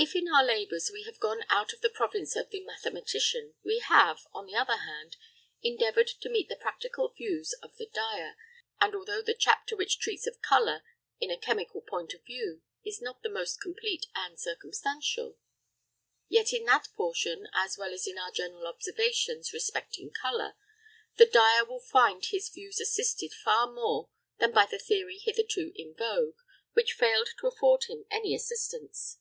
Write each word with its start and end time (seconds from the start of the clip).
If 0.00 0.14
in 0.14 0.28
our 0.28 0.44
labours 0.44 0.92
we 0.92 1.02
have 1.06 1.18
gone 1.18 1.44
out 1.48 1.72
of 1.72 1.80
the 1.80 1.90
province 1.90 2.36
of 2.36 2.50
the 2.50 2.60
mathematician, 2.64 3.54
we 3.64 3.80
have, 3.80 4.20
on 4.32 4.46
the 4.46 4.54
other 4.54 4.76
hand, 4.76 5.16
endeavoured 5.60 6.06
to 6.20 6.28
meet 6.28 6.48
the 6.48 6.54
practical 6.54 7.08
views 7.08 7.52
of 7.64 7.76
the 7.78 7.86
dyer; 7.92 8.36
and 8.80 8.94
although 8.94 9.22
the 9.22 9.34
chapter 9.34 9.74
which 9.74 9.98
treats 9.98 10.24
of 10.28 10.40
colour 10.40 10.84
in 11.18 11.32
a 11.32 11.36
chemical 11.36 11.80
point 11.80 12.14
of 12.14 12.24
view 12.24 12.62
is 12.84 13.02
not 13.02 13.24
the 13.24 13.28
most 13.28 13.60
complete 13.60 14.06
and 14.14 14.38
circumstantial, 14.40 15.36
yet 16.28 16.52
in 16.52 16.64
that 16.66 16.86
portion, 16.94 17.48
as 17.52 17.76
well 17.76 17.92
as 17.92 18.06
in 18.06 18.18
our 18.18 18.30
general 18.30 18.68
observations 18.68 19.52
respecting 19.52 20.12
colour, 20.12 20.54
the 21.16 21.26
dyer 21.26 21.64
will 21.64 21.80
find 21.80 22.26
his 22.26 22.48
views 22.50 22.78
assisted 22.78 23.32
far 23.34 23.66
more 23.66 24.10
than 24.38 24.52
by 24.52 24.64
the 24.64 24.78
theory 24.78 25.18
hitherto 25.18 25.72
in 25.74 25.92
vogue, 25.92 26.36
which 26.74 26.92
failed 26.92 27.30
to 27.36 27.48
afford 27.48 27.82
him 27.88 28.06
any 28.12 28.32
assistance. 28.32 29.18